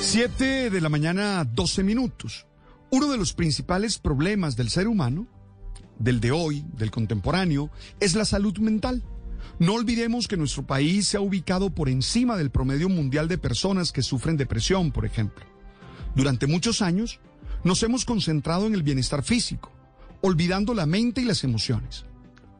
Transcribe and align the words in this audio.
7 0.00 0.70
de 0.70 0.80
la 0.80 0.88
mañana, 0.88 1.44
12 1.44 1.84
minutos. 1.84 2.46
Uno 2.90 3.08
de 3.08 3.18
los 3.18 3.34
principales 3.34 3.98
problemas 3.98 4.56
del 4.56 4.70
ser 4.70 4.88
humano, 4.88 5.26
del 5.98 6.20
de 6.20 6.32
hoy, 6.32 6.64
del 6.76 6.90
contemporáneo, 6.90 7.70
es 8.00 8.14
la 8.14 8.24
salud 8.24 8.58
mental. 8.58 9.04
No 9.58 9.74
olvidemos 9.74 10.26
que 10.26 10.38
nuestro 10.38 10.66
país 10.66 11.06
se 11.06 11.18
ha 11.18 11.20
ubicado 11.20 11.74
por 11.74 11.90
encima 11.90 12.36
del 12.36 12.50
promedio 12.50 12.88
mundial 12.88 13.28
de 13.28 13.38
personas 13.38 13.92
que 13.92 14.02
sufren 14.02 14.38
depresión, 14.38 14.90
por 14.90 15.04
ejemplo. 15.04 15.44
Durante 16.16 16.46
muchos 16.46 16.80
años, 16.80 17.20
nos 17.62 17.82
hemos 17.82 18.06
concentrado 18.06 18.66
en 18.66 18.74
el 18.74 18.82
bienestar 18.82 19.22
físico, 19.22 19.70
olvidando 20.22 20.72
la 20.74 20.86
mente 20.86 21.20
y 21.20 21.24
las 21.24 21.44
emociones. 21.44 22.06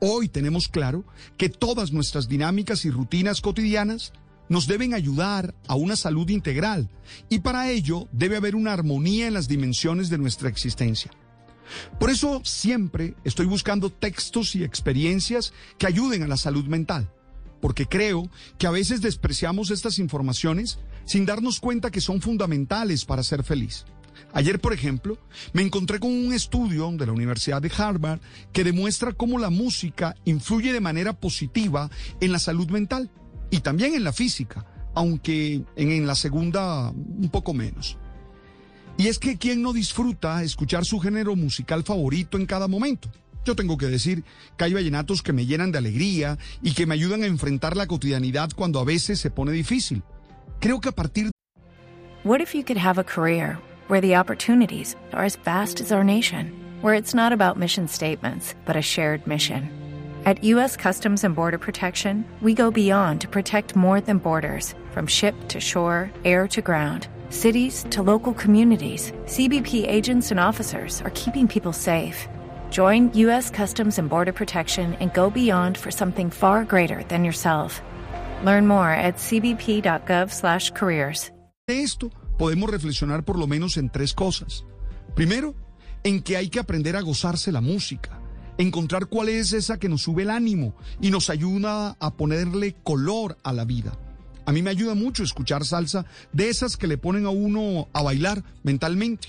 Hoy 0.00 0.28
tenemos 0.28 0.68
claro 0.68 1.04
que 1.36 1.48
todas 1.48 1.92
nuestras 1.92 2.28
dinámicas 2.28 2.84
y 2.84 2.90
rutinas 2.90 3.40
cotidianas 3.40 4.12
nos 4.48 4.66
deben 4.66 4.94
ayudar 4.94 5.54
a 5.66 5.74
una 5.74 5.96
salud 5.96 6.28
integral 6.28 6.88
y 7.28 7.40
para 7.40 7.70
ello 7.70 8.08
debe 8.12 8.36
haber 8.36 8.54
una 8.54 8.72
armonía 8.72 9.26
en 9.26 9.34
las 9.34 9.48
dimensiones 9.48 10.10
de 10.10 10.18
nuestra 10.18 10.48
existencia. 10.48 11.10
Por 12.00 12.10
eso 12.10 12.40
siempre 12.44 13.14
estoy 13.24 13.46
buscando 13.46 13.90
textos 13.90 14.54
y 14.54 14.64
experiencias 14.64 15.52
que 15.76 15.86
ayuden 15.86 16.22
a 16.22 16.28
la 16.28 16.36
salud 16.36 16.64
mental, 16.64 17.10
porque 17.60 17.86
creo 17.86 18.30
que 18.58 18.66
a 18.66 18.70
veces 18.70 19.00
despreciamos 19.00 19.70
estas 19.70 19.98
informaciones 19.98 20.78
sin 21.04 21.26
darnos 21.26 21.60
cuenta 21.60 21.90
que 21.90 22.00
son 22.00 22.20
fundamentales 22.20 23.04
para 23.04 23.22
ser 23.22 23.44
feliz. 23.44 23.84
Ayer, 24.32 24.60
por 24.60 24.72
ejemplo, 24.72 25.18
me 25.52 25.62
encontré 25.62 26.00
con 26.00 26.10
un 26.10 26.34
estudio 26.34 26.90
de 26.92 27.06
la 27.06 27.12
Universidad 27.12 27.62
de 27.62 27.72
Harvard 27.76 28.20
que 28.52 28.64
demuestra 28.64 29.12
cómo 29.12 29.38
la 29.38 29.48
música 29.48 30.16
influye 30.24 30.72
de 30.72 30.80
manera 30.80 31.12
positiva 31.14 31.90
en 32.20 32.32
la 32.32 32.38
salud 32.38 32.68
mental 32.68 33.10
y 33.50 33.60
también 33.60 33.94
en 33.94 34.04
la 34.04 34.12
física, 34.12 34.66
aunque 34.94 35.62
en, 35.76 36.06
la 36.06 36.14
segunda 36.14 36.90
un 36.90 37.28
poco 37.30 37.54
menos. 37.54 37.96
Y 38.96 39.06
es 39.06 39.18
que 39.18 39.36
¿quién 39.36 39.62
no 39.62 39.72
disfruta 39.72 40.42
escuchar 40.42 40.84
su 40.84 40.98
género 40.98 41.36
musical 41.36 41.84
favorito 41.84 42.36
en 42.36 42.46
cada 42.46 42.66
momento? 42.66 43.10
Yo 43.44 43.54
tengo 43.54 43.78
que 43.78 43.86
decir 43.86 44.24
que 44.56 44.64
hay 44.64 44.74
vallenatos 44.74 45.22
que 45.22 45.32
me 45.32 45.46
llenan 45.46 45.72
de 45.72 45.78
alegría 45.78 46.36
y 46.62 46.72
que 46.72 46.86
me 46.86 46.94
ayudan 46.94 47.22
a 47.22 47.26
enfrentar 47.26 47.76
la 47.76 47.86
cotidianidad 47.86 48.50
cuando 48.54 48.80
a 48.80 48.84
veces 48.84 49.20
se 49.20 49.30
pone 49.30 49.52
difícil. 49.52 50.02
Creo 50.60 50.80
que 50.80 50.88
a 50.88 50.92
partir 50.92 51.30
What 52.24 52.40
if 52.40 52.52
you 52.54 52.64
could 52.64 52.76
have 52.76 52.98
a 52.98 53.04
career 53.04 53.58
where 53.86 54.00
the 54.00 54.16
opportunities 54.16 54.96
are 55.12 55.24
as 55.24 55.36
vast 55.36 55.80
as 55.80 55.92
our 55.92 56.04
nation, 56.04 56.52
where 56.82 56.94
it's 56.94 57.14
not 57.14 57.32
about 57.32 57.56
mission 57.56 57.86
statements, 57.86 58.54
but 58.66 58.76
a 58.76 58.82
shared 58.82 59.26
mission? 59.26 59.77
At 60.28 60.44
U.S. 60.44 60.76
Customs 60.76 61.24
and 61.24 61.34
Border 61.34 61.56
Protection, 61.56 62.26
we 62.42 62.52
go 62.52 62.70
beyond 62.70 63.22
to 63.22 63.28
protect 63.28 63.74
more 63.74 64.02
than 64.02 64.18
borders 64.18 64.74
from 64.92 65.06
ship 65.06 65.34
to 65.48 65.58
shore, 65.58 66.10
air 66.22 66.46
to 66.48 66.60
ground. 66.60 67.08
Cities 67.30 67.86
to 67.88 68.02
local 68.02 68.34
communities, 68.34 69.10
CBP 69.24 69.88
agents 69.88 70.30
and 70.30 70.38
officers 70.38 71.00
are 71.00 71.12
keeping 71.14 71.48
people 71.48 71.72
safe. 71.72 72.28
Join 72.68 73.10
U.S. 73.14 73.48
Customs 73.48 73.98
and 73.98 74.10
Border 74.10 74.34
Protection 74.34 74.92
and 75.00 75.10
go 75.14 75.30
beyond 75.30 75.78
for 75.78 75.90
something 75.90 76.28
far 76.28 76.62
greater 76.62 77.02
than 77.04 77.24
yourself. 77.24 77.80
Learn 78.44 78.66
more 78.66 78.90
at 78.90 79.16
cbp.gov/careers. 79.16 81.32
De 81.66 81.82
esto 81.82 82.10
podemos 82.36 82.68
reflexionar 82.68 83.24
por 83.24 83.38
lo 83.38 83.46
menos 83.46 83.78
en 83.78 83.88
tres 83.88 84.12
cosas. 84.12 84.66
Primero, 85.14 85.54
en 86.04 86.20
que 86.20 86.36
hay 86.36 86.50
que 86.50 86.60
aprender 86.60 86.96
a 86.96 87.00
gozarse 87.00 87.50
la 87.50 87.62
música, 87.62 88.20
encontrar 88.58 89.06
cuál 89.06 89.28
es 89.28 89.52
esa 89.52 89.78
que 89.78 89.88
nos 89.88 90.02
sube 90.02 90.22
el 90.22 90.30
ánimo 90.30 90.74
y 91.00 91.10
nos 91.10 91.30
ayuda 91.30 91.96
a 91.98 92.14
ponerle 92.14 92.74
color 92.82 93.38
a 93.42 93.52
la 93.52 93.64
vida. 93.64 93.98
A 94.44 94.52
mí 94.52 94.62
me 94.62 94.70
ayuda 94.70 94.94
mucho 94.94 95.22
escuchar 95.22 95.64
salsa 95.64 96.06
de 96.32 96.48
esas 96.48 96.76
que 96.76 96.86
le 96.86 96.98
ponen 96.98 97.26
a 97.26 97.30
uno 97.30 97.88
a 97.92 98.02
bailar 98.02 98.44
mentalmente. 98.62 99.28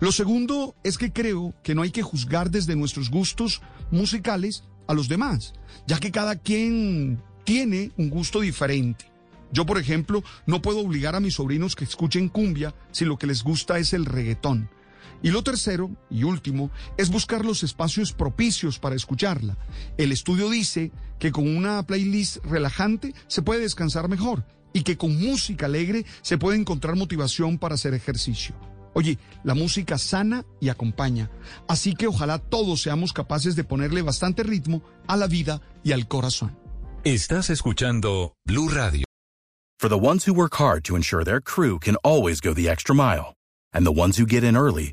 Lo 0.00 0.12
segundo 0.12 0.74
es 0.84 0.98
que 0.98 1.12
creo 1.12 1.54
que 1.62 1.74
no 1.74 1.82
hay 1.82 1.90
que 1.90 2.02
juzgar 2.02 2.50
desde 2.50 2.76
nuestros 2.76 3.10
gustos 3.10 3.60
musicales 3.90 4.64
a 4.86 4.94
los 4.94 5.08
demás, 5.08 5.52
ya 5.86 5.98
que 5.98 6.12
cada 6.12 6.36
quien 6.36 7.20
tiene 7.44 7.90
un 7.96 8.08
gusto 8.08 8.40
diferente. 8.40 9.06
Yo, 9.52 9.66
por 9.66 9.78
ejemplo, 9.78 10.22
no 10.46 10.62
puedo 10.62 10.78
obligar 10.78 11.14
a 11.14 11.20
mis 11.20 11.34
sobrinos 11.34 11.76
que 11.76 11.84
escuchen 11.84 12.28
cumbia 12.28 12.74
si 12.90 13.04
lo 13.04 13.18
que 13.18 13.26
les 13.26 13.42
gusta 13.42 13.78
es 13.78 13.92
el 13.92 14.06
reggaetón. 14.06 14.70
Y 15.22 15.30
lo 15.30 15.42
tercero 15.42 15.90
y 16.10 16.24
último 16.24 16.70
es 16.96 17.08
buscar 17.10 17.44
los 17.44 17.62
espacios 17.62 18.12
propicios 18.12 18.78
para 18.78 18.96
escucharla. 18.96 19.56
El 19.96 20.10
estudio 20.10 20.50
dice 20.50 20.90
que 21.18 21.30
con 21.30 21.46
una 21.56 21.82
playlist 21.84 22.44
relajante 22.44 23.14
se 23.28 23.42
puede 23.42 23.60
descansar 23.60 24.08
mejor 24.08 24.44
y 24.72 24.82
que 24.82 24.96
con 24.96 25.16
música 25.20 25.66
alegre 25.66 26.04
se 26.22 26.38
puede 26.38 26.58
encontrar 26.58 26.96
motivación 26.96 27.58
para 27.58 27.76
hacer 27.76 27.94
ejercicio. 27.94 28.54
Oye, 28.94 29.18
la 29.44 29.54
música 29.54 29.96
sana 29.96 30.44
y 30.60 30.68
acompaña, 30.68 31.30
así 31.68 31.94
que 31.94 32.08
ojalá 32.08 32.38
todos 32.38 32.82
seamos 32.82 33.12
capaces 33.12 33.56
de 33.56 33.64
ponerle 33.64 34.02
bastante 34.02 34.42
ritmo 34.42 34.82
a 35.06 35.16
la 35.16 35.28
vida 35.28 35.62
y 35.82 35.92
al 35.92 36.08
corazón. 36.08 36.58
Estás 37.04 37.48
escuchando 37.48 38.34
Blue 38.44 38.68
Radio. 38.68 39.04
For 39.80 39.88
the 39.88 39.98
ones 39.98 40.26
who 40.26 40.34
work 40.34 40.54
hard 40.60 40.84
to 40.84 40.94
ensure 40.94 41.24
their 41.24 41.40
crew 41.40 41.78
can 41.78 41.96
always 42.04 42.40
go 42.40 42.54
the 42.54 42.68
extra 42.68 42.94
mile, 42.94 43.34
and 43.72 43.84
the 43.84 43.92
ones 43.92 44.18
who 44.18 44.26
get 44.26 44.44
in 44.44 44.56
early 44.56 44.92